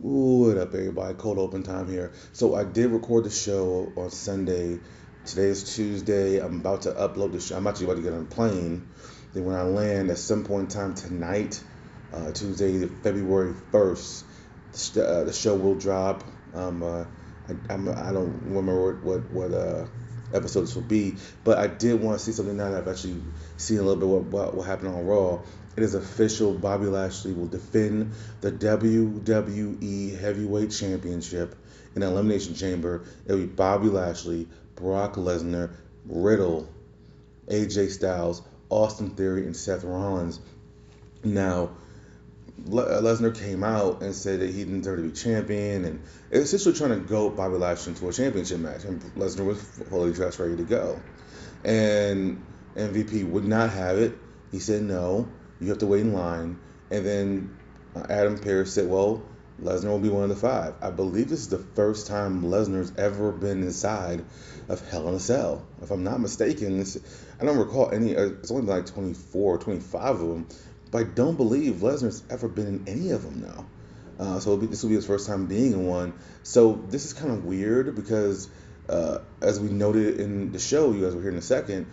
[0.00, 1.14] What up, everybody?
[1.14, 2.12] Cold open time here.
[2.32, 4.78] So I did record the show on Sunday.
[5.26, 6.38] Today is Tuesday.
[6.38, 7.56] I'm about to upload the show.
[7.56, 8.86] I'm actually about to get on a plane.
[9.34, 11.60] Then when I land at some point in time tonight,
[12.12, 14.22] uh, Tuesday, February 1st,
[14.94, 16.22] the, uh, the show will drop.
[16.54, 17.02] Um, uh,
[17.48, 19.86] I, I'm, I don't remember what what, what uh,
[20.32, 23.20] episodes will be, but I did want to see something now that I've actually
[23.56, 25.40] seen a little bit what, what, what happened on Raw.
[25.76, 26.54] It is official.
[26.54, 31.54] Bobby Lashley will defend the WWE Heavyweight Championship
[31.94, 33.04] in Elimination Chamber.
[33.26, 35.70] It'll be Bobby Lashley, Brock Lesnar,
[36.04, 36.68] Riddle,
[37.46, 40.40] AJ Styles, Austin Theory, and Seth Rollins.
[41.22, 41.70] Now,
[42.64, 46.90] Lesnar came out and said that he didn't deserve to be champion, and essentially trying
[46.90, 48.84] to go Bobby Lashley into a championship match.
[48.84, 51.00] And Lesnar was fully dressed, ready to go.
[51.64, 52.44] And
[52.74, 54.18] MVP would not have it.
[54.50, 55.28] He said no.
[55.60, 56.58] You have to wait in line.
[56.90, 57.56] And then
[57.94, 59.22] uh, Adam Pearce said, well,
[59.62, 60.74] Lesnar will be one of the five.
[60.80, 64.24] I believe this is the first time Lesnar's ever been inside
[64.68, 65.66] of Hell in a Cell.
[65.82, 66.84] If I'm not mistaken,
[67.40, 70.46] I don't recall any, uh, it's only been like 24 or 25 of them,
[70.90, 73.66] but I don't believe Lesnar's ever been in any of them now.
[74.18, 76.14] Uh, so be, this will be his first time being in one.
[76.42, 78.48] So this is kind of weird because,
[78.88, 81.86] uh, as we noted in the show, you guys will hear in a second,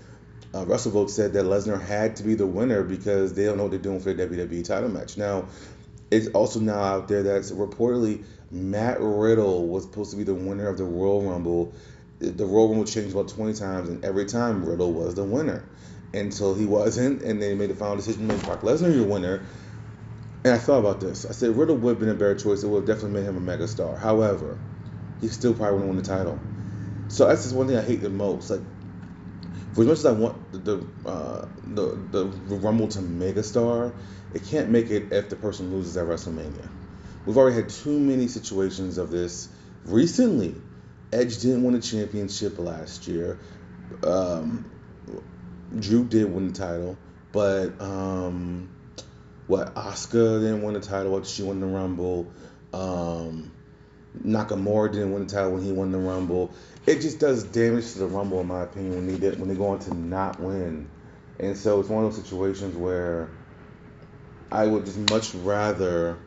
[0.53, 3.71] uh, WrestleVotes said that Lesnar had to be the winner because they don't know what
[3.71, 5.17] they're doing for the WWE title match.
[5.17, 5.45] Now,
[6.09, 10.67] it's also now out there that reportedly Matt Riddle was supposed to be the winner
[10.67, 11.73] of the Royal Rumble.
[12.19, 15.65] The Royal Rumble changed about 20 times, and every time Riddle was the winner
[16.13, 19.45] until he wasn't, and they made the final decision to make Brock Lesnar your winner.
[20.43, 21.25] And I thought about this.
[21.25, 22.63] I said Riddle would have been a better choice.
[22.63, 23.97] It would have definitely made him a mega star.
[23.97, 24.59] However,
[25.19, 26.39] he still probably would have won the title.
[27.07, 28.49] So that's just one thing I hate the most.
[28.49, 28.61] Like
[29.73, 33.93] for as much as I want the uh, the the Rumble to megastar,
[34.33, 36.69] it can't make it if the person loses at WrestleMania.
[37.25, 39.49] We've already had too many situations of this
[39.83, 40.55] recently.
[41.11, 43.39] Edge didn't win a championship last year.
[44.03, 44.69] Um,
[45.77, 46.97] Drew did win the title,
[47.31, 48.69] but um,
[49.47, 52.31] what Asuka didn't win the title What she won the Rumble.
[52.73, 53.51] Um,
[54.23, 56.53] Nakamura didn't win the title when he won the Rumble
[56.85, 59.55] it just does damage to the Rumble, in my opinion, when they did, when they
[59.55, 60.87] go on to not win.
[61.39, 63.29] And so it's one of those situations where
[64.51, 66.17] I would just much rather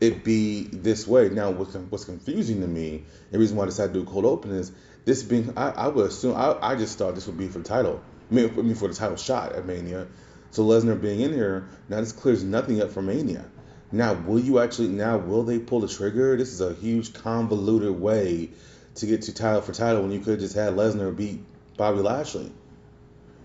[0.00, 1.28] it be this way.
[1.28, 4.52] Now, what's, what's confusing to me, the reason why I decided to do cold open
[4.52, 4.70] is
[5.04, 7.64] this being, I, I would assume, I, I just thought this would be for the
[7.64, 8.00] title.
[8.30, 10.06] I mean, for the title shot at Mania.
[10.50, 13.44] So Lesnar being in here, now this clears nothing up for Mania.
[13.90, 16.36] Now, will you actually, now, will they pull the trigger?
[16.36, 18.50] This is a huge convoluted way
[18.96, 21.40] to get to title for title when you could just had Lesnar beat
[21.76, 22.52] Bobby Lashley.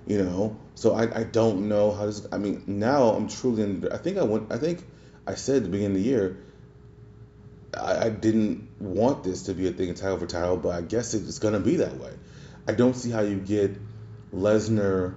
[0.05, 2.27] You know, so I, I don't know how this.
[2.29, 3.63] I mean, now I'm truly.
[3.63, 4.51] In, I think I went.
[4.51, 4.83] I think
[5.25, 6.37] I said at the beginning of the year.
[7.73, 10.81] I, I didn't want this to be a thing in title for title, but I
[10.81, 12.11] guess it's gonna be that way.
[12.67, 13.77] I don't see how you get
[14.33, 15.15] Lesnar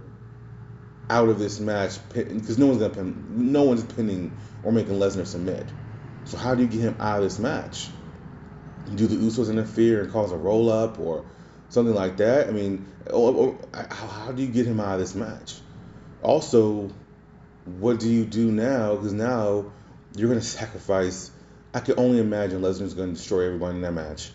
[1.09, 5.27] out of this match because no one's gonna pin, no one's pinning or making Lesnar
[5.27, 5.67] submit.
[6.25, 7.89] So how do you get him out of this match?
[8.95, 11.25] do the Usos interfere and cause a roll up or
[11.69, 12.49] something like that?
[12.49, 15.57] I mean, or, or, how, do you get him out of this match?
[16.23, 16.91] Also,
[17.65, 18.95] what do you do now?
[18.95, 19.73] Because now
[20.15, 21.31] you're to sacrifice.
[21.75, 24.31] I can only imagine Lesnar's to destroy everybody in that match,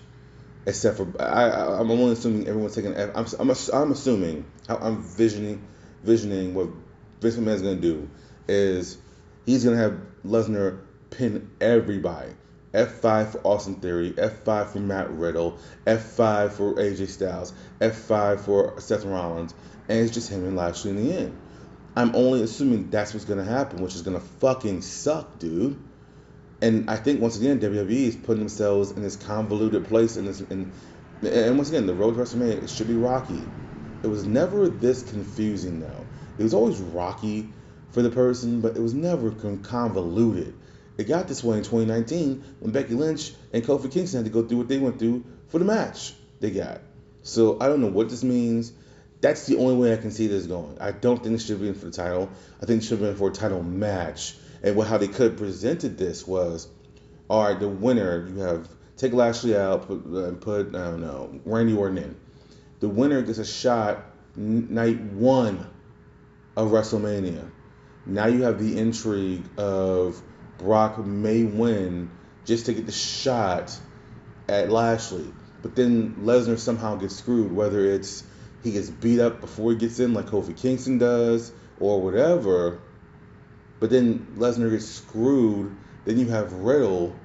[0.65, 1.79] except for I.
[1.79, 2.95] Am only assuming everyone's taking.
[2.95, 5.67] I'm I'm, I'm assuming I'm visioning
[6.03, 6.69] visioning what
[7.19, 8.09] Vince McMahon's going to do
[8.47, 8.97] is
[9.45, 12.31] he's going to have Lesnar pin everybody.
[12.73, 19.03] F5 for Austin Theory, F5 for Matt Riddle, F5 for AJ Styles, F5 for Seth
[19.03, 19.53] Rollins,
[19.89, 21.37] and it's just him and Lashley in the end.
[21.97, 25.77] I'm only assuming that's what's gonna happen, which is gonna fucking suck, dude.
[26.61, 30.41] And I think once again, WWE is putting themselves in this convoluted place, in this,
[30.41, 30.71] in,
[31.23, 33.43] and once again, the road to WrestleMania it should be rocky.
[34.03, 36.05] It was never this confusing though.
[36.37, 37.49] It was always rocky
[37.91, 40.53] for the person, but it was never convoluted.
[40.97, 44.47] It got this way in 2019 when Becky Lynch and Kofi Kingston had to go
[44.47, 46.81] through what they went through for the match they got.
[47.23, 48.71] So I don't know what this means.
[49.19, 50.77] That's the only way I can see this going.
[50.79, 52.29] I don't think it should have been for the title.
[52.61, 54.35] I think it should have been for a title match.
[54.63, 56.67] And what, how they could have presented this was,
[57.29, 58.67] all right, the winner, you have
[58.97, 62.15] take Lashley out, put, put I don't know, Randy Orton in.
[62.79, 64.05] The winner gets a shot
[64.35, 65.67] night one
[66.55, 67.49] of WrestleMania.
[68.05, 70.21] Now you have the intrigue of
[70.57, 72.11] Brock may win
[72.45, 73.77] just to get the shot
[74.47, 75.31] at Lashley.
[75.61, 78.23] But then Lesnar somehow gets screwed, whether it's
[78.63, 82.79] he gets beat up before he gets in, like Kofi Kingston does, or whatever.
[83.81, 85.75] But then Lesnar gets screwed.
[86.05, 87.15] Then you have Riddle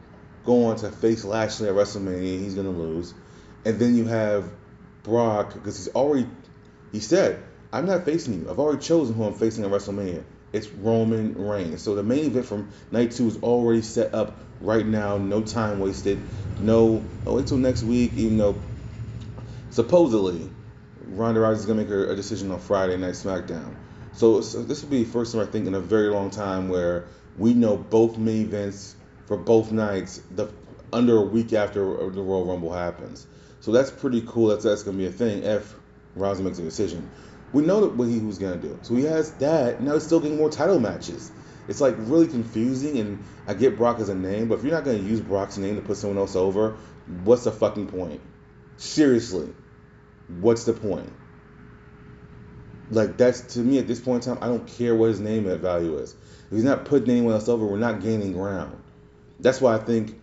[0.47, 2.41] going to face Lashley at WrestleMania.
[2.41, 3.13] He's gonna lose,
[3.65, 4.51] and then you have
[5.03, 6.27] Brock because he's already
[6.93, 7.43] he said,
[7.73, 8.51] "I'm not facing you.
[8.51, 10.23] I've already chosen who I'm facing at WrestleMania.
[10.55, 14.87] It's Roman Reigns." So the main event from night two is already set up right
[14.87, 15.19] now.
[15.19, 16.19] No time wasted.
[16.59, 18.13] No, oh, wait till next week.
[18.17, 18.57] Even though
[19.69, 20.51] supposedly
[21.09, 23.75] Ronda Rousey is gonna make her a decision on Friday Night SmackDown.
[24.17, 26.71] So, so this will be the first time I think in a very long time
[26.71, 27.05] where
[27.37, 28.97] we know both main events
[29.27, 30.49] for both nights the
[30.91, 33.27] under a week after the Royal Rumble happens.
[33.61, 34.49] So that's pretty cool.
[34.49, 35.75] That's that's gonna be a thing if
[36.17, 37.11] Rousey makes a decision.
[37.53, 38.79] We know that what he was gonna do.
[38.83, 39.83] So he has that.
[39.83, 41.31] Now he's still getting more title matches.
[41.69, 44.85] It's like really confusing, and I get Brock as a name, but if you're not
[44.85, 46.77] gonna use Brock's name to put someone else over,
[47.25, 48.23] what's the fucking point?
[48.79, 49.53] Seriously,
[50.41, 51.13] what's the point?
[52.91, 55.49] Like that's to me at this point in time, I don't care what his name
[55.49, 56.15] at value is.
[56.47, 58.81] If he's not putting anyone else over, we're not gaining ground.
[59.41, 60.21] That's why I think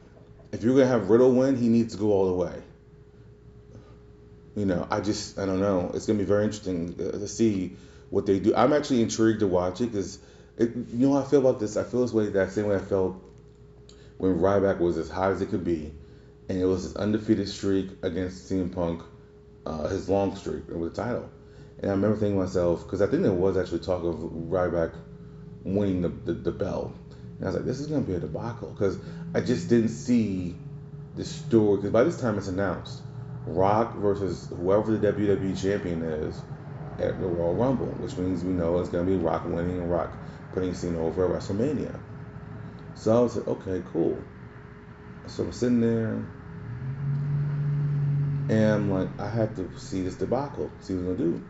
[0.52, 2.62] if you're gonna have Riddle win, he needs to go all the way.
[4.56, 5.92] You know, I just I don't know.
[5.94, 7.76] It's gonna be very interesting to, see
[8.12, 8.56] what they do.
[8.56, 10.20] I'm actually intrigued to watch it because
[10.58, 11.76] it, you know how I feel about this.
[11.76, 13.22] I feel this way that same way I felt
[14.18, 15.92] when Ryback was as high as it could be,
[16.48, 19.02] and it was his undefeated streak against CM Punk,
[19.66, 21.30] uh, his long streak with the title.
[21.84, 24.94] And I remember thinking to myself, because I think there was actually talk of Ryback
[25.66, 26.96] winning the, the, the belt.
[27.38, 28.98] And I was like, this is going to be a debacle because
[29.36, 30.56] I just didn't see
[31.18, 31.76] the story.
[31.76, 33.02] Because by this time it's announced
[33.46, 36.42] Rock versus whoever the WWE champion is
[37.00, 39.92] at the Royal Rumble, which means we know it's going to be Rock winning and
[39.92, 40.14] Rock
[40.54, 42.00] putting Cena over at WrestleMania.
[42.96, 44.24] So I was like, okay, cool.
[45.28, 46.14] So I'm sitting there,
[48.48, 51.42] and I'm like, I have to see this debacle, see what gonna do.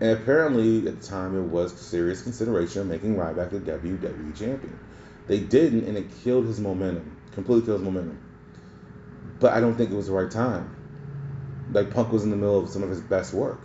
[0.00, 4.78] And apparently, at the time, it was serious consideration of making Ryback the WWE champion.
[5.28, 7.16] They didn't, and it killed his momentum.
[7.32, 8.18] Completely killed his momentum.
[9.38, 10.76] But I don't think it was the right time.
[11.72, 13.60] Like Punk was in the middle of some of his best work.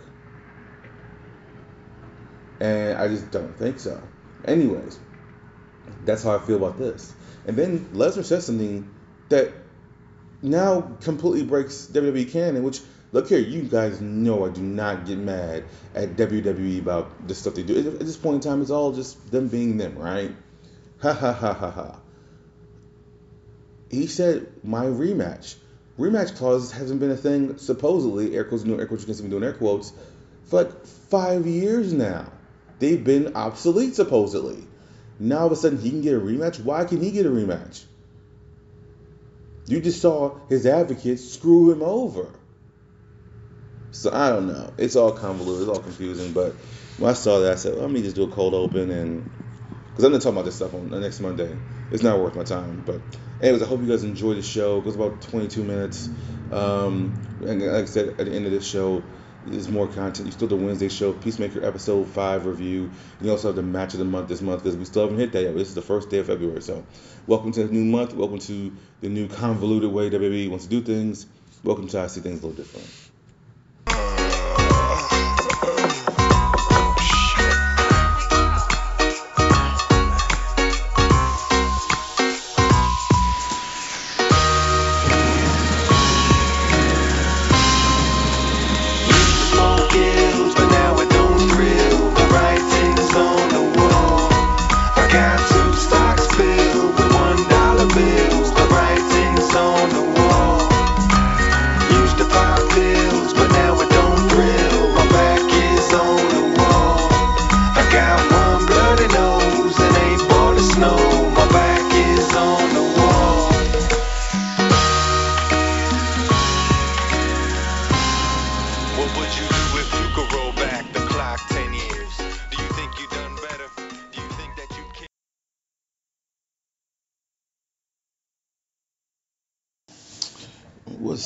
[2.60, 4.00] And I just don't think so.
[4.44, 4.98] Anyways,
[6.04, 7.12] that's how I feel about this.
[7.46, 8.88] And then Lesnar says something
[9.28, 9.52] that
[10.42, 12.80] now completely breaks WWE canon, which
[13.10, 15.64] Look here, you guys know I do not get mad
[15.94, 17.78] at WWE about the stuff they do.
[17.78, 20.34] At this point in time, it's all just them being them, right?
[21.00, 22.00] Ha ha ha ha ha.
[23.90, 25.54] He said my rematch.
[25.98, 29.24] Rematch clause hasn't been a thing, supposedly, air quotes, no air quotes, you can see
[29.24, 29.92] me doing air quotes,
[30.44, 32.30] for like five years now.
[32.78, 34.64] They've been obsolete, supposedly.
[35.18, 36.62] Now all of a sudden he can get a rematch?
[36.62, 37.82] Why can he get a rematch?
[39.66, 42.28] You just saw his advocates screw him over.
[43.98, 44.72] So I don't know.
[44.78, 45.66] It's all convoluted.
[45.66, 46.32] It's all confusing.
[46.32, 46.52] But
[46.98, 49.28] when I saw that, I said, well, let me just do a cold open and
[49.90, 51.56] because I'm gonna talk about this stuff on the next Monday.
[51.90, 52.84] It's not worth my time.
[52.86, 53.00] But
[53.40, 54.78] anyways, I hope you guys enjoy the show.
[54.78, 56.10] It goes about 22 minutes.
[56.52, 59.02] Um, and like I said, at the end of this show,
[59.44, 60.26] there's more content.
[60.26, 62.92] You still the Wednesday show, Peacemaker episode five review.
[63.20, 65.32] You also have the match of the month this month because we still haven't hit
[65.32, 65.54] that yet.
[65.56, 66.62] This is the first day of February.
[66.62, 66.84] So,
[67.26, 68.14] welcome to the new month.
[68.14, 71.26] Welcome to the new convoluted way WWE wants to do things.
[71.64, 73.07] Welcome to I See Things a Little Different.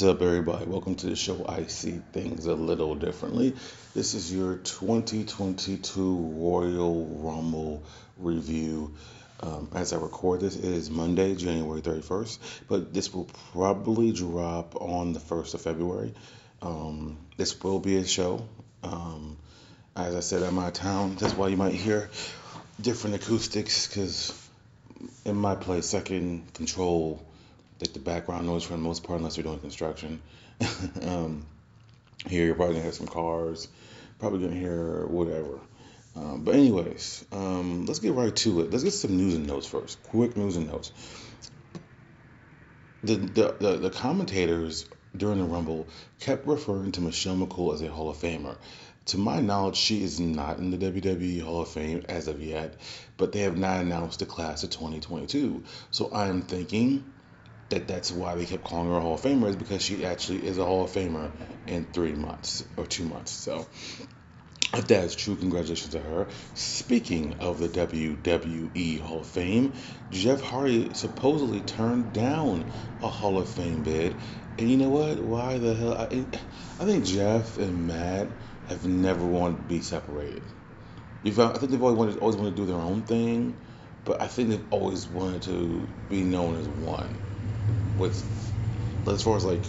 [0.03, 0.65] What's up, everybody?
[0.65, 1.47] Welcome to the show.
[1.49, 3.55] I see things a little differently.
[3.95, 7.85] This is your 2022 Royal Rumble
[8.19, 8.95] review.
[9.39, 14.75] Um, as I record this, it is Monday, January 31st, but this will probably drop
[14.75, 16.13] on the 1st of February.
[16.63, 18.45] Um, this will be a show.
[18.83, 19.37] Um,
[19.95, 21.15] as I said, I'm out of town.
[21.15, 22.11] That's why you might hear
[22.81, 24.37] different acoustics, because
[25.25, 27.25] in my place, I can control
[27.83, 30.23] like the background noise for the most part, unless you're doing construction.
[31.03, 31.45] um,
[32.29, 33.67] here you're probably gonna hear some cars,
[34.21, 35.59] probably gonna hear whatever.
[36.15, 38.71] Um, but anyways, um, let's get right to it.
[38.71, 40.01] Let's get some news and notes first.
[40.05, 40.93] Quick news and notes.
[43.03, 45.89] the, the, the, the commentators during the Rumble
[46.21, 48.57] kept referring to Michelle McCool as a Hall of Famer.
[49.07, 52.77] To my knowledge, she is not in the WWE Hall of Fame as of yet,
[53.17, 55.65] but they have not announced the class of 2022.
[55.91, 57.03] So I am thinking
[57.73, 60.47] that that's why they kept calling her a Hall of Famer is because she actually
[60.47, 61.31] is a Hall of Famer
[61.67, 63.33] in three months or two months.
[63.33, 63.67] So
[64.75, 66.29] if that is true, congratulations to her.
[66.55, 69.73] Speaking of the WWE Hall of Fame,
[70.11, 72.71] Jeff Hardy supposedly turned down
[73.03, 74.21] a Hall of Fame bid.
[74.59, 75.19] And you know what?
[75.19, 75.95] Why the hell?
[75.95, 76.27] I,
[76.79, 78.29] I think Jeff and Matt
[78.69, 80.43] have never wanted to be separated.
[81.23, 83.57] You found, I think they've always wanted, always wanted to do their own thing,
[84.05, 87.19] but I think they've always wanted to be known as one.
[87.97, 88.53] With,
[89.07, 89.65] as far as like,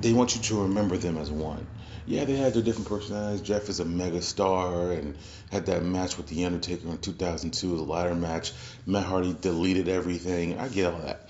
[0.00, 1.66] they want you to remember them as one
[2.08, 3.42] yeah, they had their different personalities.
[3.42, 5.14] Jeff is a mega star and
[5.50, 8.54] had that match with The Undertaker in 2002, the ladder match.
[8.86, 10.58] Matt Hardy deleted everything.
[10.58, 11.28] I get all that.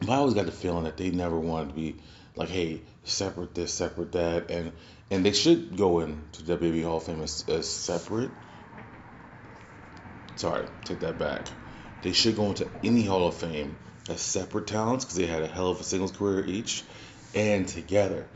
[0.00, 1.96] But I always got the feeling that they never wanted to be
[2.34, 4.50] like, hey, separate this, separate that.
[4.50, 4.72] And
[5.12, 8.32] and they should go into the WWE Hall of Fame as, as separate.
[10.34, 11.46] Sorry, take that back.
[12.02, 13.76] They should go into any Hall of Fame
[14.08, 16.82] as separate talents because they had a hell of a singles career each
[17.34, 18.26] and together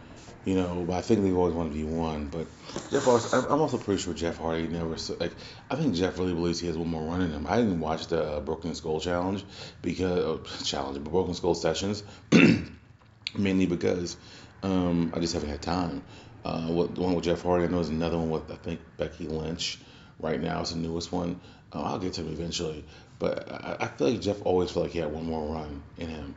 [0.49, 2.29] you know, I think they've always wanted to be one.
[2.29, 2.47] But
[2.91, 5.33] Jeff I'm also pretty sure Jeff Hardy never like.
[5.71, 7.47] I think Jeff really believes he has one more run in him.
[7.47, 9.45] I didn't watch the uh, Broken Skull challenge
[9.83, 12.03] because uh, challenge, but Broken Skull sessions,
[13.37, 14.17] mainly because
[14.63, 16.03] um, I just haven't had time.
[16.47, 17.65] Uh, what the one with Jeff Hardy?
[17.65, 19.79] I know there's another one with I think Becky Lynch.
[20.19, 21.41] Right now, it's the newest one.
[21.75, 22.87] Uh, I'll get to him eventually,
[23.19, 26.09] but I, I feel like Jeff always felt like he had one more run in
[26.09, 26.35] him.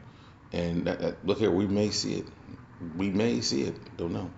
[0.53, 2.27] And that, that, look here, we may see it
[2.95, 3.97] we may see it.
[3.97, 4.31] Don't know.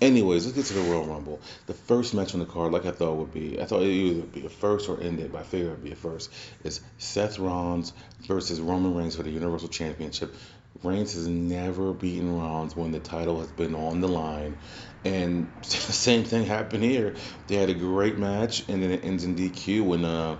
[0.00, 1.40] Anyways, let's get to the Royal Rumble.
[1.66, 4.32] The first match on the card, like I thought would be, I thought it would
[4.32, 6.30] be a first or ended, but I figured it would be a first.
[6.62, 7.92] Is Seth Rollins
[8.26, 10.34] versus Roman Reigns for the Universal Championship.
[10.82, 14.56] Reigns has never beaten Rollins when the title has been on the line.
[15.04, 17.14] And same thing happened here.
[17.46, 20.36] They had a great match, and then it ends in DQ when uh,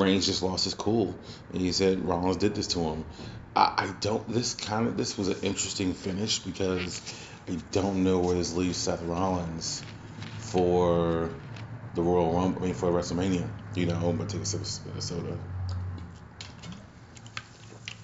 [0.00, 1.18] Reigns just lost his cool.
[1.52, 3.04] And he said Rollins did this to him.
[3.54, 4.28] I, I don't.
[4.28, 7.00] This kind of this was an interesting finish because
[7.48, 9.82] I don't know where this leaves Seth Rollins
[10.38, 11.30] for
[11.94, 12.62] the Royal Rumble.
[12.62, 13.48] I mean, for WrestleMania.
[13.74, 15.38] You know, but take a sip of uh, soda.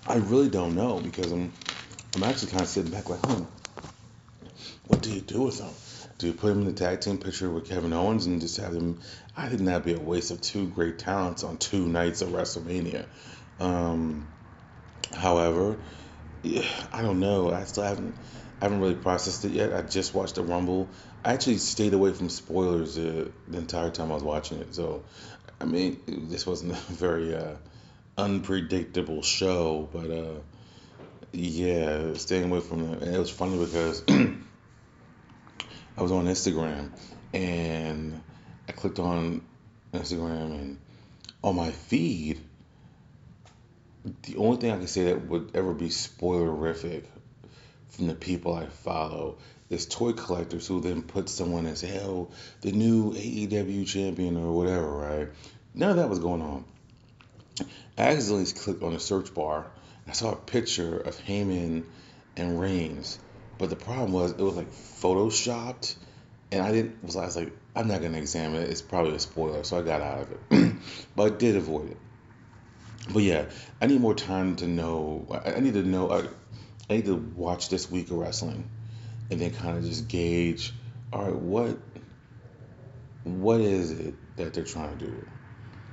[0.06, 1.52] I really don't know because I'm
[2.14, 3.42] I'm actually kind of sitting back like, huh,
[4.86, 5.70] what do you do with him?
[6.18, 8.74] Do you put him in the tag team picture with Kevin Owens and just have
[8.74, 9.00] him?
[9.36, 13.06] I think that'd be a waste of two great talents on two nights of WrestleMania.
[13.58, 14.28] Um,
[15.14, 15.78] However,
[16.92, 17.52] I don't know.
[17.52, 18.16] I still haven't
[18.60, 19.72] I haven't really processed it yet.
[19.72, 20.90] I just watched the Rumble.
[21.24, 24.74] I actually stayed away from spoilers uh, the entire time I was watching it.
[24.74, 25.04] So,
[25.60, 27.54] I mean, this wasn't a very uh,
[28.16, 30.40] unpredictable show, but uh,
[31.32, 33.02] yeah, staying away from it.
[33.02, 36.90] And it was funny because I was on Instagram
[37.32, 38.20] and
[38.72, 39.42] I clicked on
[39.92, 40.78] Instagram and
[41.44, 42.40] on my feed
[44.22, 47.04] the only thing I can say that would ever be spoilerific
[47.90, 49.36] from the people I follow
[49.68, 52.30] is toy collectors who then put someone as hell oh,
[52.62, 55.28] the new AEW champion or whatever, right?
[55.74, 56.64] None of that was going on.
[57.98, 59.70] I accidentally clicked on the search bar.
[60.08, 61.84] I saw a picture of Heyman
[62.36, 63.18] and Reigns,
[63.58, 65.94] but the problem was it was like photoshopped,
[66.50, 67.04] and I didn't.
[67.04, 68.70] Was I was like, I'm not gonna examine it.
[68.70, 70.76] It's probably a spoiler, so I got out of it.
[71.16, 71.98] but I did avoid it
[73.10, 73.46] but yeah,
[73.80, 75.26] I need more time to know.
[75.44, 76.10] I, need to know.
[76.10, 76.18] I,
[76.88, 78.70] I need to watch this week of wrestling,
[79.30, 80.72] and then kind of just gauge.
[81.12, 81.78] All right, what
[83.24, 85.26] what is it that they're trying to do?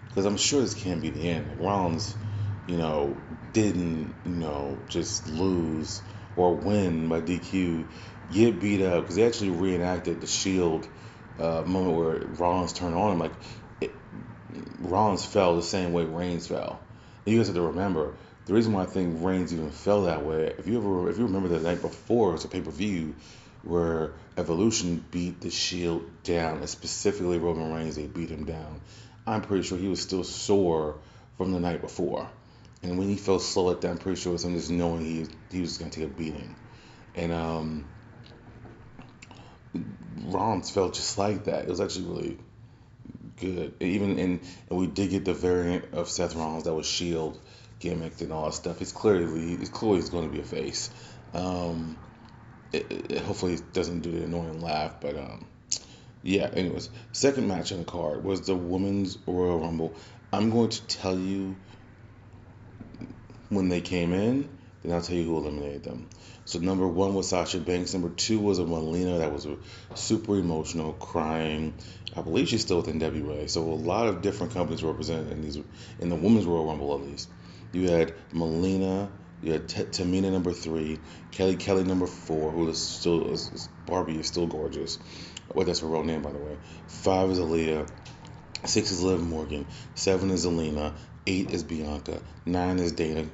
[0.07, 1.49] Because I'm sure this can't be the end.
[1.49, 2.15] Like Rollins,
[2.67, 6.03] you know, didn't you know just lose
[6.35, 7.89] or win by DQ,
[8.29, 10.87] get beat up because they actually reenacted the Shield
[11.39, 13.19] uh, moment where Rollins turned on him.
[13.19, 13.33] Like
[13.81, 13.95] it,
[14.79, 16.81] Rollins fell the same way Reigns fell
[17.25, 18.13] And you guys have to remember
[18.45, 20.53] the reason why I think Reigns even fell that way.
[20.57, 23.15] If you ever, if you remember the night before, it was a pay per view
[23.61, 28.81] where Evolution beat the Shield down, and specifically Roman Reigns, they beat him down.
[29.27, 30.95] I'm pretty sure he was still sore
[31.37, 32.27] from the night before,
[32.81, 35.05] and when he felt slow like that, I'm pretty sure it was him just knowing
[35.05, 36.55] he he was going to take a beating,
[37.13, 37.85] and um,
[40.25, 41.63] Rollins felt just like that.
[41.63, 42.37] It was actually really
[43.37, 43.73] good.
[43.79, 47.39] Even in and we did get the variant of Seth Rollins that was Shield
[47.79, 48.81] gimmicked and all that stuff.
[48.81, 50.89] It's clearly it's clearly going to be a face.
[51.33, 51.97] Um,
[52.71, 55.47] it, it, hopefully it doesn't do the annoying laugh, but um,
[56.21, 56.49] yeah.
[56.53, 59.95] Anyways, second match on the card was the Women's Royal Rumble.
[60.31, 61.55] I'm going to tell you
[63.49, 64.49] when they came in
[64.83, 66.09] Then I'll tell you who eliminated them.
[66.49, 67.93] So number one was Sasha Banks.
[67.93, 69.45] Number two was a Melina that was
[69.93, 71.75] super emotional, crying.
[72.17, 73.47] I believe she's still with NWA.
[73.47, 75.59] So a lot of different companies represented in these
[75.99, 77.29] in the Women's Royal Rumble at least.
[77.71, 79.11] You had Melina,
[79.43, 84.19] you had T- Tamina number three, Kelly Kelly number four, who is still is, Barbie
[84.19, 84.97] is still gorgeous.
[85.53, 86.57] Well, that's her real name by the way.
[86.87, 87.87] Five is Aliyah.
[88.65, 89.67] Six is Liv Morgan.
[89.93, 90.95] Seven is Zelina.
[91.27, 92.23] Eight is Bianca.
[92.43, 93.27] Nine is Dana.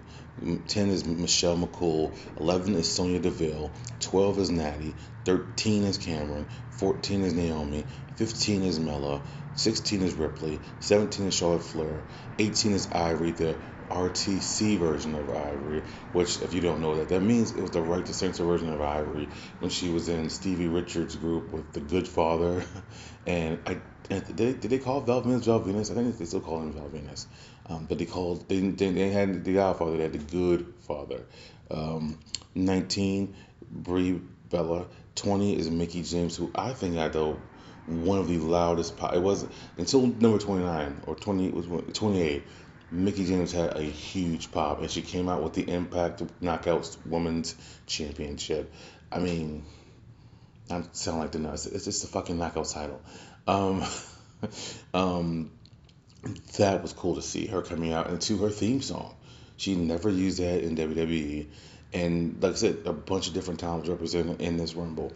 [0.68, 2.18] Ten is Michelle McCool.
[2.38, 3.74] Eleven is Sonya Deville.
[4.00, 4.96] Twelve is Natty.
[5.24, 6.48] Thirteen is Cameron.
[6.70, 7.88] Fourteen is Naomi.
[8.16, 9.22] Fifteen is Mella.
[9.54, 10.62] Sixteen is Ripley.
[10.80, 12.04] Seventeen is Charlotte Flair.
[12.38, 17.22] Eighteen is Ivory, the RTC version of Ivory, which, if you don't know that, that
[17.22, 20.68] means it was the right to censor version of Ivory when she was in Stevie
[20.68, 22.66] Richards' group with The Good Father.
[23.28, 25.90] And I and did they, did they call Val Venis Val Venis?
[25.92, 27.26] I think they still call him Val Venis.
[27.68, 31.22] Um, but they called they, they, they had the Godfather, they had the Good Father.
[31.72, 32.20] Um,
[32.54, 33.36] 19,
[33.72, 34.86] Brie Bella.
[35.16, 37.38] 20 is Mickie James, who I think had the
[37.88, 39.14] one of the loudest pop.
[39.14, 39.46] It was
[39.78, 42.44] until number 29 or 20 was 28.
[42.92, 47.56] Mickie James had a huge pop, and she came out with the Impact Knockouts Women's
[47.88, 48.72] Championship.
[49.12, 49.66] I mean,
[50.70, 51.66] I sound like the nuts.
[51.66, 53.02] It's just a fucking knockout title.
[53.48, 53.84] Um,
[54.94, 55.52] um,
[56.58, 59.16] that was cool to see her coming out into her theme song.
[59.58, 61.48] She never used that in WWE.
[61.94, 65.14] And like I said, a bunch of different talents represented in this Rumble.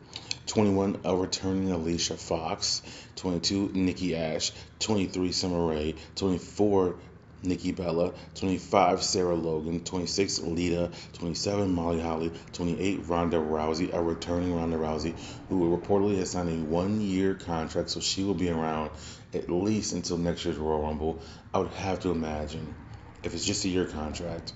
[0.48, 2.82] 21, a returning Alicia Fox.
[3.18, 4.52] 22, Nikki Ash.
[4.80, 5.96] 23, Summer Rae.
[6.16, 6.96] 24,
[7.42, 14.56] Nikki Bella, 25 Sarah Logan, 26 Lita, 27 Molly Holly, 28 Ronda Rousey, a returning
[14.56, 15.16] Ronda Rousey
[15.48, 18.92] who reportedly has signed a one year contract, so she will be around
[19.34, 21.22] at least until next year's Royal Rumble.
[21.54, 22.76] I would have to imagine
[23.24, 24.54] if it's just a year contract.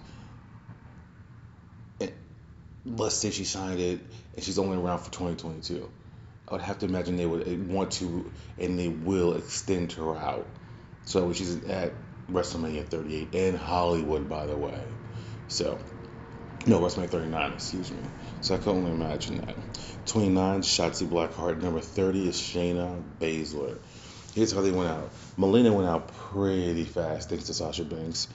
[2.02, 2.10] Eh,
[2.86, 4.00] let's say she signed it
[4.36, 5.90] and she's only around for 2022.
[6.48, 10.16] I would have to imagine they would eh, want to and they will extend her
[10.16, 10.48] out.
[11.06, 11.94] So she's at
[12.32, 14.82] WrestleMania 38 in Hollywood, by the way.
[15.48, 15.80] So,
[16.66, 18.00] no, WrestleMania 39, excuse me.
[18.42, 19.56] So I can only imagine that.
[20.06, 21.62] 29, Shotzi Blackheart.
[21.62, 23.78] Number 30 is Shayna Baszler.
[24.34, 25.12] Here's how they went out.
[25.38, 28.28] Melina went out pretty fast thanks to Sasha Banks.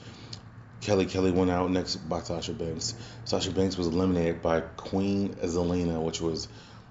[0.80, 2.94] Kelly Kelly went out next by Sasha Banks.
[3.24, 6.46] Sasha Banks was eliminated by Queen Zelina, which was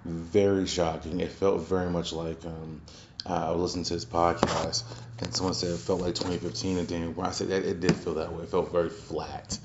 [0.08, 1.20] very shocking.
[1.20, 2.82] It felt very much like um,
[3.26, 4.84] I was listening to his podcast,
[5.20, 7.30] and someone said it felt like 2015 and Daniel Bryan.
[7.30, 8.44] I said it did feel that way.
[8.44, 9.58] It felt very flat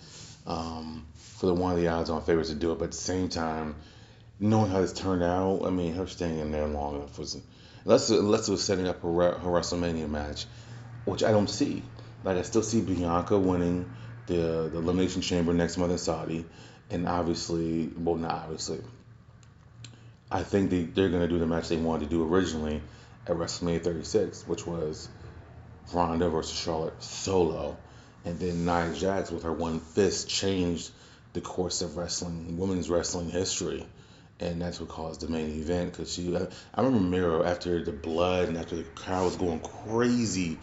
[0.46, 3.28] um, for the one of the odds-on favorites to do it, but at the same
[3.28, 3.76] time,
[4.40, 7.40] knowing how this turned out, I mean, her staying in there long enough was
[7.85, 10.46] unless unless it was setting up her, her WrestleMania match,
[11.05, 11.83] which I don't see.
[12.24, 13.92] Like I still see Bianca winning
[14.26, 16.44] the the Elimination Chamber next month in Saudi,
[16.90, 18.81] and obviously, well, not obviously.
[20.33, 22.81] I think they, they're going to do the match they wanted to do originally
[23.27, 25.09] at WrestleMania 36, which was
[25.92, 27.77] Ronda versus Charlotte solo.
[28.25, 30.90] And then Nia Jax, with her one fist, changed
[31.35, 33.87] the course of wrestling, women's wrestling history.
[34.40, 35.92] And that's what caused the main event.
[35.92, 39.61] Because she, uh, I remember Miro after the blood and after the crowd was going
[39.61, 40.59] crazy,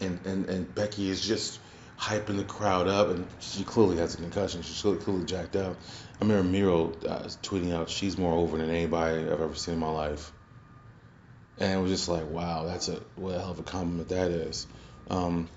[0.00, 1.58] and, and, and Becky is just
[1.98, 4.62] hyping the crowd up, and she clearly has a concussion.
[4.62, 5.76] She's clearly, clearly jacked up.
[6.20, 9.80] I remember Miro uh, tweeting out, "She's more over than anybody I've ever seen in
[9.80, 10.32] my life."
[11.60, 14.30] and it was just like, wow, that's a what a hell of a compliment that
[14.30, 14.66] is.
[15.10, 15.48] Um,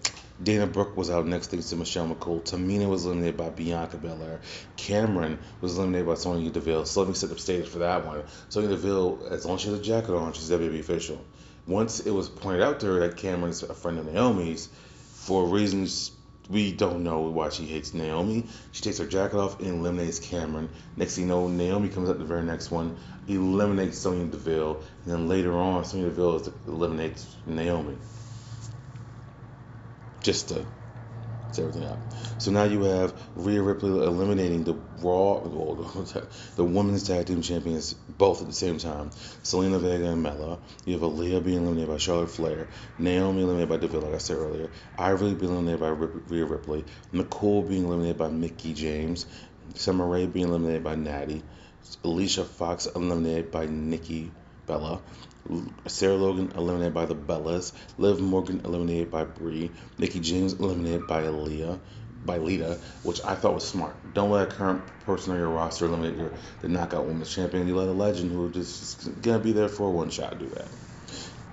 [0.41, 2.43] Dana Brooke was out next thanks to Michelle McCool.
[2.43, 4.39] Tamina was eliminated by Bianca Belair.
[4.76, 6.86] Cameron was eliminated by Sonya Deville.
[6.86, 8.24] So let me set the stage for that one.
[8.50, 11.24] Sonya Deville, as long as she has a jacket on, she's WWE official.
[11.67, 14.67] Once it was pointed out to her that Cameron's a friend of Naomi's,
[15.13, 16.12] for reasons
[16.51, 18.45] we don't know why she hates Naomi.
[18.71, 20.69] She takes her jacket off and eliminates Cameron.
[20.97, 25.13] Next thing you know, Naomi comes up the very next one, eliminates Sonya Deville, and
[25.13, 27.95] then later on, Sonya Deville eliminates Naomi.
[30.21, 30.65] Just to
[31.59, 31.99] everything out.
[32.37, 35.75] So now you have Rhea Ripley eliminating the Raw, well,
[36.55, 39.09] the women's tag team champions both at the same time.
[39.43, 40.59] Zelina Vega and Mella.
[40.85, 42.67] You have Aliyah being eliminated by Charlotte Flair.
[42.97, 44.69] Naomi eliminated by Deville, like I said earlier.
[44.97, 46.85] Ivory being eliminated by Rhea Ripley.
[47.11, 49.25] Nicole being eliminated by Mickie James.
[49.75, 51.43] Summer Rae being eliminated by Natty.
[52.03, 54.31] Alicia Fox eliminated by Nikki
[54.65, 55.02] Bella.
[55.88, 57.74] Sarah Logan eliminated by the Bellas.
[57.97, 59.71] Liv Morgan eliminated by Brie.
[59.97, 61.80] Nikki James eliminated by Aliyah.
[62.24, 64.13] By Lita, which I thought was smart.
[64.13, 67.67] Don't let a current person on your roster eliminate your the knockout women's champion.
[67.67, 70.67] You let a legend who is just gonna be there for one shot do that.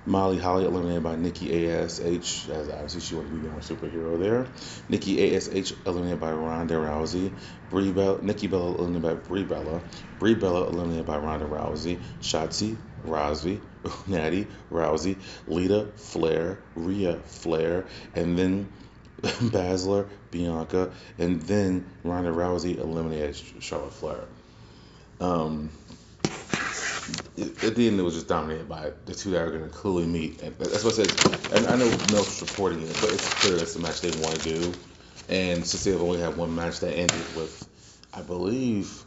[0.05, 4.19] Molly Holly eliminated by Nikki Ash, as obviously she wanted to be the more superhero
[4.19, 4.47] there.
[4.89, 7.31] Nikki Ash eliminated by Ronda Rousey.
[7.69, 9.81] Brie Bella, Nikki Bella eliminated by Brie Bella.
[10.19, 11.99] Brie Bella eliminated by Ronda Rousey.
[12.21, 13.61] Shotzi, Rousey,
[14.07, 18.71] Natty, Rousey, Lita, Flair, Rhea, Flair, and then
[19.21, 24.25] Baszler, Bianca, and then Ronda Rousey eliminated Charlotte Flair.
[25.19, 25.69] Um,
[27.37, 30.05] at the end, it was just dominated by the two that are going to clearly
[30.05, 30.41] meet.
[30.41, 31.57] And that's what I said.
[31.57, 34.55] And I know Mel's reporting it, but it's clear that's the match they want to
[34.55, 34.73] do.
[35.29, 37.67] And since they've only had one match that ended with,
[38.13, 39.03] I believe,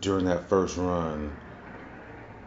[0.00, 1.36] during that first run,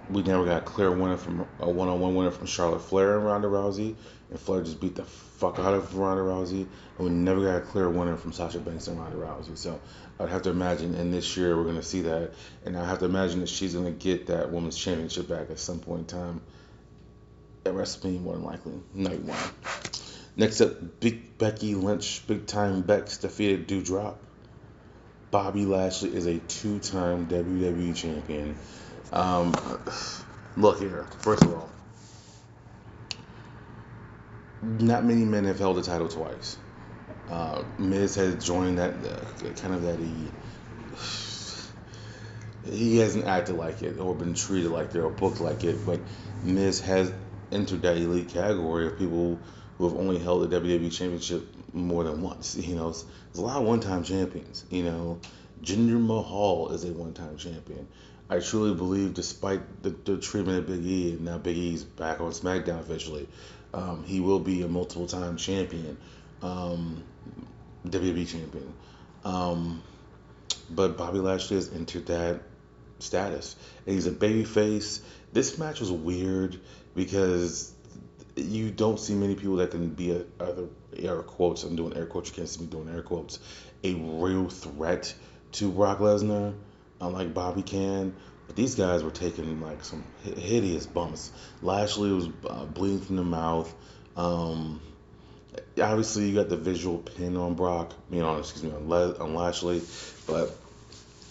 [0.10, 3.48] we never got a clear winner from a one-on-one winner from Charlotte Flair and Ronda
[3.48, 3.96] Rousey,
[4.30, 6.65] and Flair just beat the fuck out of Ronda Rousey,
[6.98, 9.58] and we never got a clear winner from Sasha Banks and Ronda Rousey.
[9.58, 9.80] So
[10.20, 12.32] I'd have to imagine, and this year we're gonna see that,
[12.65, 15.80] and I have to imagine that she's gonna get that women's championship back at some
[15.80, 16.41] point in time
[17.65, 19.38] at WrestleMania, more than likely, night one.
[20.36, 24.15] Next up, Big Becky Lynch, big time Bex defeated Doudrop.
[25.30, 28.56] Bobby Lashley is a two-time WWE champion.
[29.12, 29.54] Um,
[30.56, 31.06] look here.
[31.20, 31.70] First of all,
[34.62, 36.58] not many men have held the title twice.
[37.30, 40.32] Uh, Miz has joined that uh, kind of that he
[42.70, 46.00] he hasn't acted like it or been treated like it or booked like it, but
[46.43, 47.12] Miz has
[47.52, 49.39] entered that elite category of people
[49.78, 51.43] who have only held the WWE Championship
[51.74, 52.56] more than once.
[52.56, 53.06] You know, there's
[53.38, 54.65] a lot of one-time champions.
[54.70, 55.20] You know,
[55.63, 57.88] Jinder Mahal is a one-time champion.
[58.30, 62.20] I truly believe, despite the, the treatment of Big E, and now Big E's back
[62.20, 63.28] on SmackDown officially,
[63.74, 65.98] um, he will be a multiple time champion,
[66.41, 67.04] um,
[67.88, 68.74] WWE champion.
[69.24, 69.82] Um,
[70.70, 72.41] but Bobby Lashley has entered that
[73.00, 73.56] status.
[73.86, 75.02] And he's a babyface.
[75.32, 76.60] This match was weird
[76.96, 77.72] because
[78.36, 80.67] you don't see many people that can be a, other
[80.98, 81.63] air quotes.
[81.63, 82.30] I'm doing air quotes.
[82.30, 83.39] You can't see me doing air quotes.
[83.84, 85.13] A real threat
[85.53, 86.53] to Brock Lesnar
[87.01, 88.15] unlike Bobby can.
[88.47, 91.31] But these guys were taking like some hideous bumps.
[91.62, 93.73] Lashley was uh, bleeding from the mouth.
[94.15, 94.81] Um,
[95.81, 99.36] obviously, you got the visual pin on Brock, mean on excuse me, on, Le- on
[99.36, 99.81] Lashley.
[100.25, 100.55] But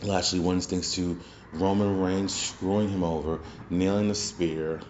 [0.03, 1.19] Lashley wins thanks to
[1.53, 4.81] Roman Reigns screwing him over, nailing the spear,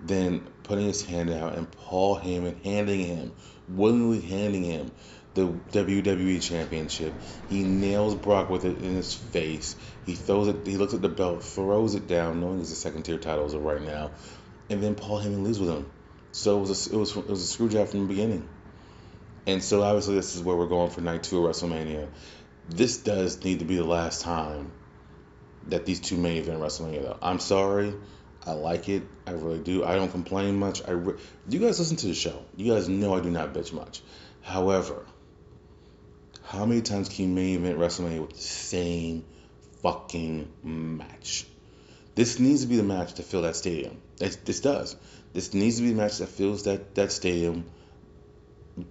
[0.00, 3.32] then putting his hand out, and Paul Heyman handing him,
[3.68, 4.90] willingly handing him
[5.36, 7.14] the WWE Championship.
[7.48, 9.76] He nails Brock with it in his face.
[10.04, 10.66] He throws it.
[10.66, 13.54] He looks at the belt, throws it down, knowing he's a second tier title as
[13.54, 14.10] of right now,
[14.68, 15.90] and then Paul Heyman leaves with him.
[16.32, 18.48] So it was a, it was it was a screw job from the beginning.
[19.46, 22.08] And so obviously this is where we're going for night two of WrestleMania.
[22.68, 24.72] This does need to be the last time
[25.68, 27.02] that these two main event WrestleMania.
[27.02, 27.94] Though I'm sorry,
[28.44, 29.02] I like it.
[29.26, 29.84] I really do.
[29.84, 30.86] I don't complain much.
[30.86, 31.18] I re-
[31.48, 32.42] you guys listen to the show.
[32.56, 34.02] You guys know I do not bitch much.
[34.42, 35.04] However,
[36.46, 39.24] how many times can you main event WrestleMania with the same
[39.82, 41.44] fucking match?
[42.14, 44.00] This needs to be the match to fill that stadium.
[44.18, 44.96] This, this does.
[45.32, 47.68] This needs to be the match that fills that, that stadium,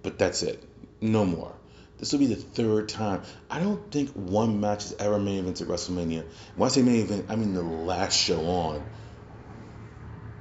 [0.02, 0.62] but that's it.
[1.00, 1.52] No more.
[1.96, 3.22] This will be the third time.
[3.50, 6.26] I don't think one match has ever main evented WrestleMania.
[6.56, 8.84] When I say main event, I mean the last show on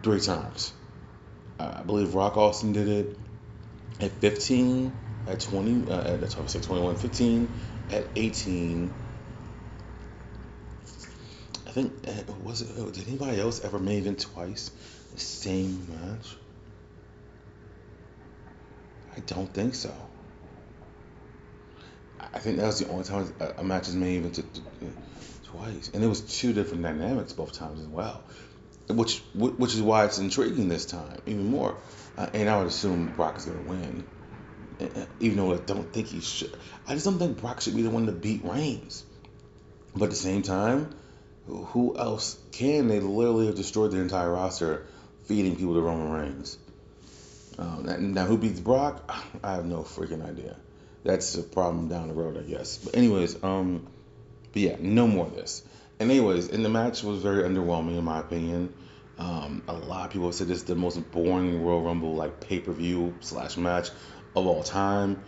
[0.04, 0.74] three times.
[1.58, 3.18] Uh, I believe Rock Austin did it
[4.02, 4.92] at 15
[5.28, 7.50] at 20, uh, at top 6, 21, 15,
[7.92, 8.94] at 18.
[11.68, 14.72] I think, uh, was it, oh, did anybody else ever main event twice?
[15.14, 16.36] The same match?
[19.16, 19.94] I don't think so.
[22.20, 24.46] I think that was the only time a, match is main evented
[25.46, 25.90] twice.
[25.94, 28.24] And it was two different dynamics both times as well.
[28.90, 31.78] Which which is why it's intriguing this time even more.
[32.18, 34.06] Uh, and I would assume Brock is going to win
[35.20, 36.56] even though I don't think he should.
[36.88, 39.04] I just don't think Brock should be the one to beat Reigns.
[39.96, 40.94] But at the same time,
[41.48, 42.88] who else can?
[42.88, 44.86] They literally have destroyed the entire roster,
[45.26, 46.58] feeding people to Roman Reigns.
[47.58, 49.10] Um, now, who beats Brock?
[49.44, 50.58] I have no freaking idea.
[51.04, 52.78] That's a problem down the road, I guess.
[52.78, 53.88] But anyways, um,
[54.52, 55.64] but yeah, no more of this.
[56.00, 58.74] And anyways, and the match was very underwhelming in my opinion.
[59.18, 62.60] Um, a lot of people said this is the most boring Royal Rumble like pay
[62.60, 63.90] per view slash match
[64.36, 65.22] of all time.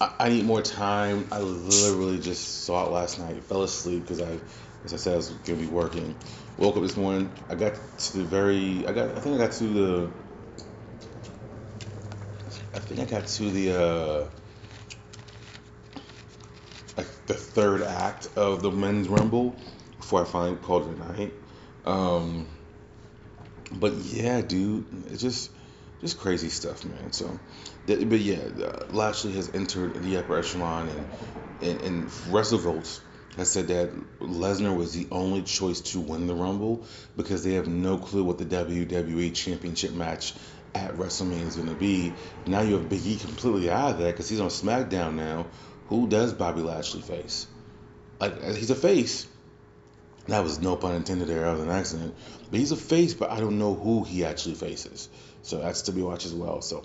[0.00, 1.26] I, I need more time.
[1.32, 3.42] I literally just saw it last night.
[3.44, 4.38] Fell asleep because I,
[4.84, 6.14] as I said, I was gonna be working.
[6.58, 7.30] Woke up this morning.
[7.48, 8.86] I got to the very.
[8.86, 9.16] I got.
[9.16, 10.10] I think I got to the.
[12.74, 13.80] I think I got to the.
[13.82, 14.28] uh
[16.96, 19.56] like the third act of the men's rumble
[19.98, 21.32] before I finally called it a night.
[21.84, 22.46] Um,
[23.72, 25.50] but yeah, dude, it's just
[26.02, 27.12] just crazy stuff, man.
[27.12, 27.38] So,
[27.86, 31.06] but yeah, uh, Lashley has entered the upper echelon, and
[31.62, 33.00] and, and WrestleVotes
[33.36, 36.84] has said that Lesnar was the only choice to win the Rumble
[37.16, 40.34] because they have no clue what the WWE Championship match
[40.74, 42.16] at WrestleMania is going to be.
[42.46, 45.46] Now you have Big E completely out of that because he's on SmackDown now.
[45.86, 47.46] Who does Bobby Lashley face?
[48.20, 49.26] Like he's a face,
[50.28, 51.40] that was no pun intended there.
[51.40, 52.14] That was an accident.
[52.50, 55.08] But he's a face, but I don't know who he actually faces.
[55.42, 56.62] So that's to be watched as well.
[56.62, 56.84] So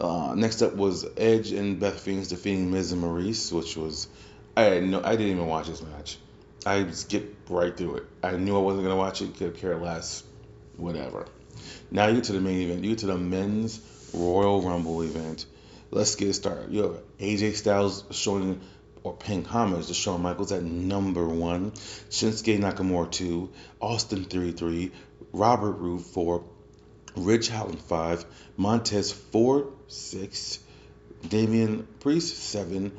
[0.00, 4.08] uh, next up was Edge and Beth Phoenix defeating Miz and Maryse, which was
[4.56, 6.18] I no I didn't even watch this match.
[6.64, 8.04] I skipped right through it.
[8.22, 9.36] I knew I wasn't gonna watch it.
[9.36, 10.22] Could care less.
[10.76, 11.26] Whatever.
[11.90, 12.84] Now you get to the main event.
[12.84, 13.80] You get to the men's
[14.12, 15.46] Royal Rumble event.
[15.90, 16.72] Let's get started.
[16.72, 18.60] You have AJ Styles showing
[19.06, 24.90] or paying homage to Shawn Michaels at number one, Shinsuke Nakamura two, Austin Theory three,
[25.32, 26.44] Robert Roode four,
[27.16, 28.24] Ridge Holland five,
[28.56, 30.58] Montez Ford six,
[31.28, 32.92] Damian Priest seven,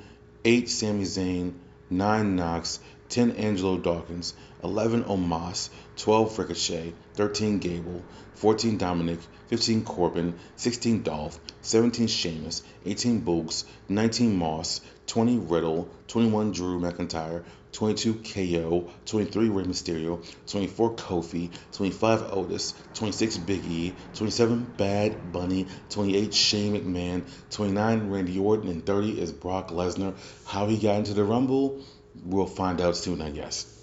[0.43, 1.53] eight Sami Zayn,
[1.89, 8.03] nine Knox, 10 Angelo Dawkins, 11 Omos, 12 Ricochet, 13 Gable,
[8.36, 16.51] 14 Dominic, 15 Corbin, 16 Dolph, 17 Sheamus, 18 Boogs, 19 Moss, 20 Riddle, 21
[16.51, 24.73] Drew McIntyre, 22 KO, 23 Rey Mysterio, 24 Kofi, 25 Otis, 26 Big E, 27
[24.77, 30.15] Bad Bunny, 28 Shane McMahon, 29 Randy Orton, and 30 is Brock Lesnar.
[30.45, 31.84] How he got into the Rumble,
[32.25, 33.73] we'll find out soon, I guess.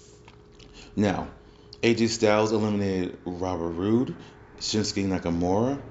[0.95, 1.27] Now,
[1.81, 4.15] AJ Styles eliminated Robert Roode,
[4.59, 5.81] Shinsuke Nakamura.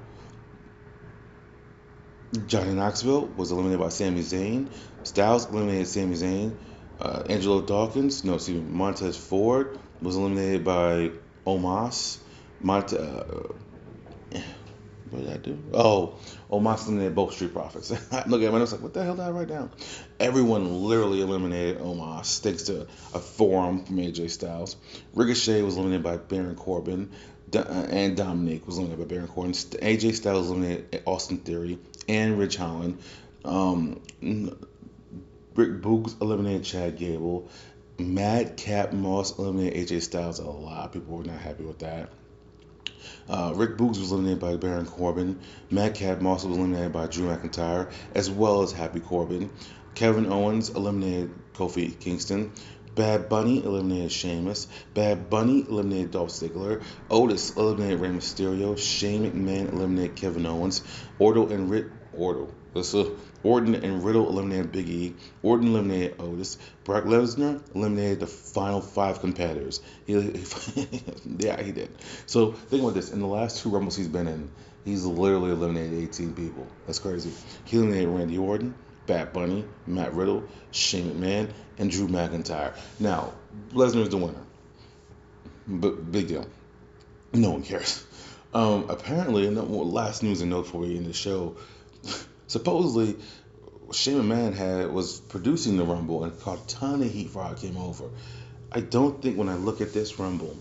[2.48, 4.68] Johnny Knoxville was eliminated by Sami Zayn.
[5.04, 6.56] Styles eliminated Sami Zayn.
[7.00, 11.10] Uh, Angelo Dawkins, no, excuse me, Montez Ford was eliminated by
[11.46, 12.18] Omos.
[12.60, 13.24] Monte, uh,
[15.10, 15.58] what did I do?
[15.72, 16.18] Oh,
[16.50, 17.90] Omos eliminated both Street Profits.
[18.26, 19.70] Look at I was like, what the hell did I write down?
[20.18, 24.76] Everyone literally eliminated Omos thanks to a forearm from AJ Styles.
[25.14, 27.10] Ricochet was eliminated by Baron Corbin.
[27.54, 29.52] Uh, and Dominic was eliminated by Baron Corbin.
[29.52, 31.78] AJ Styles eliminated Austin Theory
[32.08, 32.98] and Ridge Holland.
[33.44, 34.00] Um,
[35.56, 37.48] Rick Boogs eliminated Chad Gable.
[37.98, 40.40] Madcap Moss eliminated AJ Styles.
[40.40, 42.10] A lot of people were not happy with that.
[43.28, 45.38] Uh, Rick Boogs was eliminated by Baron Corbin.
[45.70, 49.50] Madcap Moss was eliminated by Drew McIntyre, as well as Happy Corbin.
[49.94, 52.50] Kevin Owens eliminated Kofi Kingston.
[52.96, 54.66] Bad Bunny eliminated Sheamus.
[54.92, 56.82] Bad Bunny eliminated Dolph Ziggler.
[57.10, 58.76] Otis eliminated Rey Mysterio.
[58.78, 60.82] Shane McMahon eliminated Kevin Owens.
[61.18, 62.52] Ordo and Rit Ordo.
[63.44, 65.14] Orton and Riddle eliminated Big E.
[65.42, 66.58] Orton eliminated Otis.
[66.82, 69.80] Brock Lesnar eliminated the final five competitors.
[70.06, 70.14] He,
[71.38, 71.90] yeah, he did.
[72.26, 73.12] So think about this.
[73.12, 74.50] In the last two Rumbles he's been in,
[74.84, 76.66] he's literally eliminated 18 people.
[76.86, 77.30] That's crazy.
[77.64, 78.74] He eliminated Randy Orton,
[79.06, 82.74] Bad Bunny, Matt Riddle, Shane McMahon, and Drew McIntyre.
[82.98, 83.34] Now,
[83.72, 84.42] Lesnar is the winner.
[85.66, 86.46] But big deal.
[87.32, 88.04] No one cares.
[88.54, 91.56] Um, apparently, last news and note for you in the show,
[92.46, 93.16] supposedly
[93.92, 97.76] Shane McMahon had was producing the Rumble and caught a ton of heat it came
[97.76, 98.10] over.
[98.72, 100.56] I don't think when I look at this Rumble,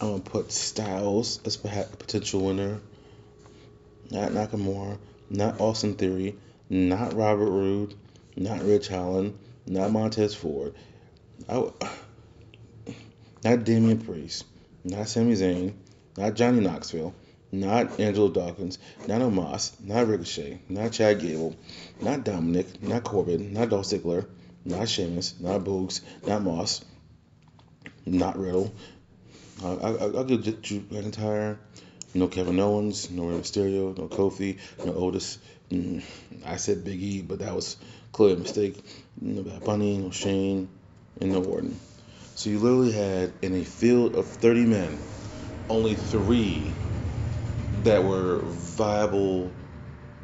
[0.00, 2.80] I'm gonna put Styles as perhaps a potential winner.
[4.10, 4.98] Not Nakamura,
[5.30, 6.36] not Austin Theory,
[6.68, 7.94] not Robert Roode,
[8.36, 10.74] not Ridge Holland, not Montez Ford,
[11.48, 11.70] I,
[13.44, 14.44] not Damian Priest,
[14.84, 15.74] not Sami Zayn,
[16.16, 17.14] not Johnny Knoxville,
[17.52, 21.54] not Angelo Dawkins, not Omos, not Ricochet, not Chad Gable,
[22.00, 24.26] not Dominic, not Corbin, not Dolph Ziggler,
[24.64, 26.82] not Sheamus, not Boogs, not Moss,
[28.06, 28.72] not Riddle.
[29.62, 31.58] Uh, I, will give Drew McIntyre.
[32.14, 35.38] No Kevin Owens, no Rey Mysterio, no Kofi, no Otis.
[35.70, 36.02] Mm,
[36.44, 37.76] I said Big E, but that was
[38.12, 38.84] clearly a mistake.
[39.18, 40.68] No Bad Bunny, no Shane,
[41.20, 41.78] and no Orton.
[42.34, 44.98] So you literally had in a field of 30 men,
[45.70, 46.74] only three
[47.84, 49.54] that were viable.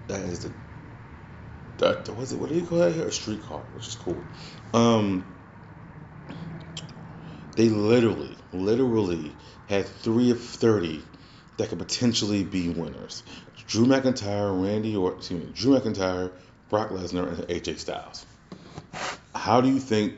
[0.07, 0.53] That is the
[1.79, 2.39] that was it.
[2.39, 3.07] What do you call that here?
[3.07, 4.27] A streetcar, which is cool.
[4.75, 5.25] Um,
[7.57, 9.37] they literally, literally
[9.69, 11.05] had three of thirty
[11.57, 13.23] that could potentially be winners.
[13.67, 16.33] Drew McIntyre, Randy or excuse me, Drew McIntyre,
[16.69, 18.27] Brock Lesnar, and AJ Styles.
[19.35, 20.15] How do you think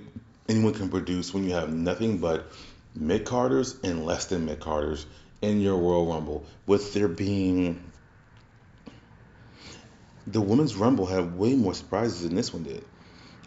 [0.49, 2.51] anyone can produce when you have nothing but
[2.95, 5.07] mid carders and less than mid carders
[5.43, 7.83] in your Royal Rumble, with there being
[10.27, 12.85] the women's Rumble had way more surprises than this one did.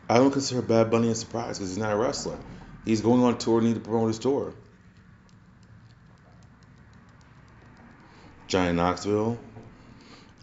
[0.09, 2.37] I don't consider Bad Bunny a surprise because he's not a wrestler.
[2.85, 4.53] He's going on tour, need to promote his tour.
[8.47, 9.37] Johnny Knoxville.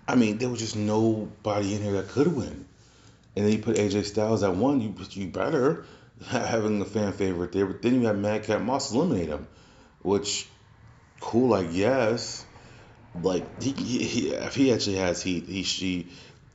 [0.09, 2.65] I mean, there was just nobody in here that could win.
[3.37, 5.85] And then you put AJ Styles at one, you you better
[6.27, 7.67] having a fan favorite there.
[7.67, 9.47] But then you have Madcap Moss eliminate him,
[10.03, 10.49] which
[11.21, 12.45] cool, I guess.
[13.15, 16.11] Like he, he, if he actually has heat, he she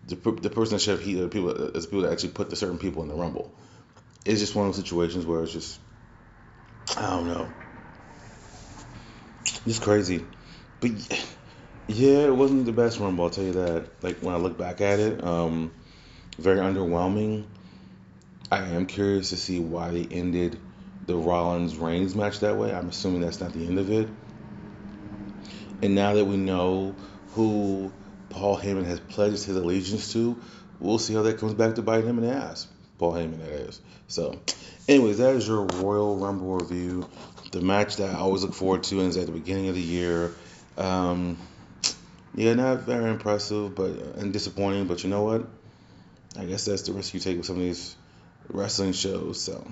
[0.08, 2.50] the, the person that should have heat are the people is people that actually put
[2.50, 3.54] the certain people in the rumble.
[4.26, 5.80] It's just one of those situations where it's just
[6.98, 7.54] I don't know.
[9.66, 10.28] It's crazy.
[10.80, 10.92] But
[11.88, 14.04] yeah, it wasn't the best rumble, I'll tell you that.
[14.04, 15.72] Like when I look back at it, um,
[16.38, 17.46] very underwhelming.
[18.52, 20.62] I am curious to see why they ended
[21.06, 22.74] the Rollins Reigns match that way.
[22.74, 24.10] I'm assuming that's not the end of it.
[25.82, 26.96] And now that we know
[27.34, 27.92] who
[28.30, 30.38] Paul Heyman has pledged his allegiance to,
[30.80, 32.68] we'll see how that comes back to bite him in the ass.
[32.98, 33.82] Paul Heyman, that is.
[34.08, 34.40] So,
[34.88, 37.10] anyways, that is your Royal Rumble review.
[37.52, 40.34] The match that I always look forward to is at the beginning of the year.
[40.78, 41.38] Um,
[42.36, 44.88] yeah, not very impressive, but and disappointing.
[44.88, 45.48] But you know what?
[46.38, 47.96] I guess that's the risk you take with some of these
[48.50, 49.42] wrestling shows.
[49.42, 49.66] So,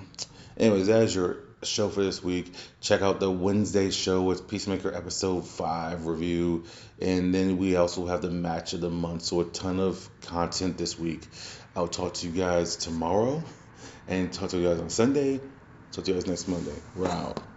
[0.56, 2.52] anyways, that is your show for this week.
[2.80, 6.64] Check out the Wednesday show with Peacemaker episode 5 review.
[7.00, 9.22] And then we also have the match of the month.
[9.22, 11.26] So, a ton of content this week.
[11.76, 13.42] I'll talk to you guys tomorrow
[14.08, 15.40] and talk to you guys on Sunday.
[15.92, 16.76] Talk to you guys next Monday.
[16.96, 17.53] We're out.